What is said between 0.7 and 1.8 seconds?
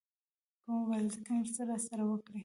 مبارزه کې مرسته